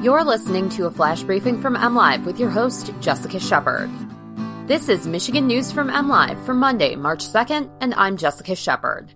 [0.00, 3.90] You're listening to a flash briefing from MLive with your host, Jessica Shepard.
[4.66, 9.12] This is Michigan News from MLive for Monday, March 2nd, and I'm Jessica Shepard.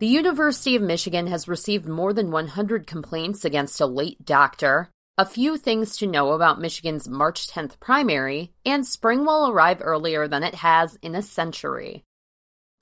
[0.00, 5.24] The University of Michigan has received more than 100 complaints against a late doctor, a
[5.24, 10.42] few things to know about Michigan's March 10th primary, and spring will arrive earlier than
[10.42, 12.04] it has in a century.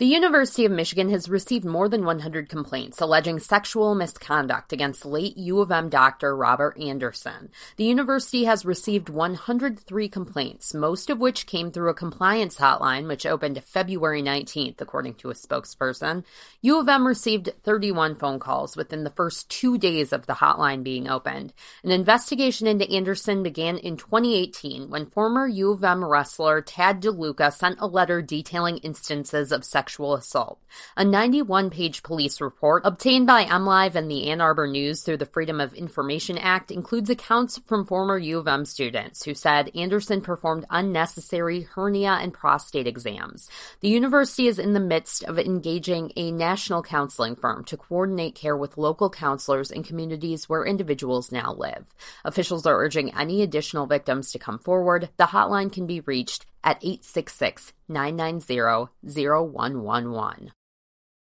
[0.03, 5.37] The University of Michigan has received more than 100 complaints alleging sexual misconduct against late
[5.37, 7.51] U of M doctor Robert Anderson.
[7.77, 13.25] The university has received 103 complaints, most of which came through a compliance hotline which
[13.25, 16.25] opened February 19th, according to a spokesperson.
[16.63, 20.83] U of M received 31 phone calls within the first two days of the hotline
[20.83, 21.53] being opened.
[21.85, 27.53] An investigation into Anderson began in 2018 when former U of M wrestler Tad DeLuca
[27.53, 30.59] sent a letter detailing instances of sexual sexual assault.
[30.97, 35.27] A 91 page police report obtained by MLive and the Ann Arbor News through the
[35.27, 40.23] Freedom of Information Act includes accounts from former U of M students who said Anderson
[40.23, 43.51] performed unnecessary hernia and prostate exams.
[43.81, 48.57] The university is in the midst of engaging a national counseling firm to coordinate care
[48.57, 51.85] with local counselors in communities where individuals now live.
[52.25, 55.11] Officials are urging any additional victims to come forward.
[55.19, 60.53] The hotline can be reached at 866 990 0111.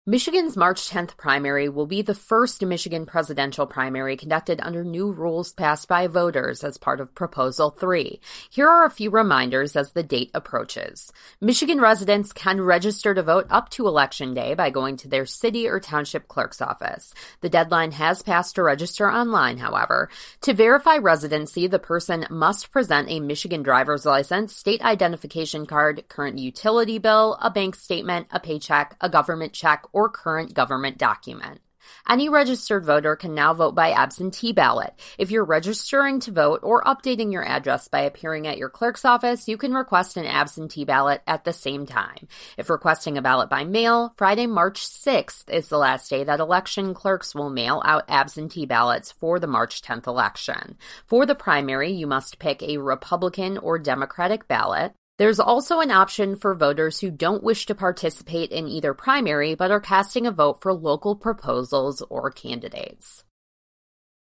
[0.10, 5.52] Michigan's March 10th primary will be the first Michigan presidential primary conducted under new rules
[5.52, 8.22] passed by voters as part of Proposal 3.
[8.50, 11.12] Here are a few reminders as the date approaches.
[11.42, 15.68] Michigan residents can register to vote up to Election Day by going to their city
[15.68, 17.14] or township clerk's office.
[17.42, 20.08] The deadline has passed to register online, however.
[20.44, 26.40] To verify residency, the person must present a Michigan driver's license, state identification card, current
[26.40, 31.60] utility bill, a bank statement, a paycheck, a government check, or current government document.
[32.08, 34.94] Any registered voter can now vote by absentee ballot.
[35.18, 39.48] If you're registering to vote or updating your address by appearing at your clerk's office,
[39.48, 42.28] you can request an absentee ballot at the same time.
[42.58, 46.94] If requesting a ballot by mail, Friday, March 6th is the last day that election
[46.94, 50.78] clerks will mail out absentee ballots for the March 10th election.
[51.08, 54.94] For the primary, you must pick a Republican or Democratic ballot.
[55.18, 59.72] There's also an option for voters who don't wish to participate in either primary but
[59.72, 63.24] are casting a vote for local proposals or candidates.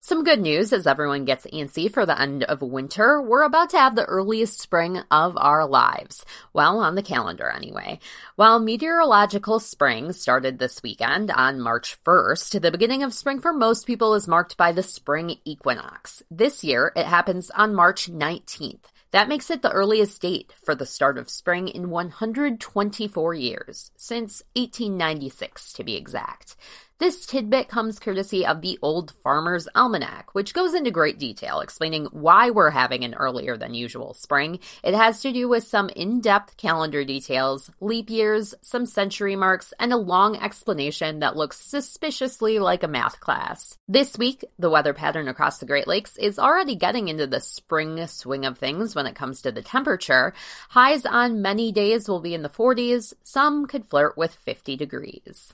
[0.05, 3.21] Some good news as everyone gets antsy for the end of winter.
[3.21, 6.25] We're about to have the earliest spring of our lives.
[6.51, 7.99] Well, on the calendar anyway.
[8.35, 13.87] While meteorological spring started this weekend on March 1st, the beginning of spring for most
[13.87, 16.21] people is marked by the spring equinox.
[16.29, 18.91] This year, it happens on March 19th.
[19.11, 24.43] That makes it the earliest date for the start of spring in 124 years, since
[24.55, 26.57] 1896 to be exact.
[26.99, 32.05] This tidbit comes courtesy of the Old Farmer's Almanac, which goes into great detail explaining
[32.11, 34.59] why we're having an earlier than usual spring.
[34.83, 39.73] It has to do with some in depth calendar details, leap years, some century marks,
[39.79, 43.75] and a long explanation that looks suspiciously like a math class.
[43.87, 48.05] This week, the weather pattern across the Great Lakes is already getting into the spring
[48.05, 50.33] swing of things when it comes to the temperature.
[50.69, 55.53] Highs on many days will be in the 40s, some could flirt with 50 degrees.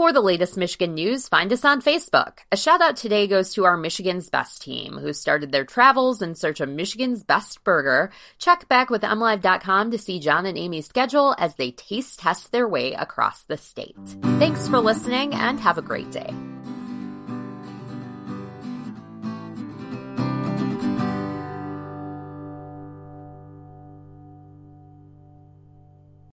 [0.00, 2.38] For the latest Michigan news, find us on Facebook.
[2.50, 6.34] A shout out today goes to our Michigan's Best team, who started their travels in
[6.34, 8.10] search of Michigan's best burger.
[8.38, 12.66] Check back with MLive.com to see John and Amy's schedule as they taste test their
[12.66, 13.94] way across the state.
[14.38, 16.34] Thanks for listening and have a great day.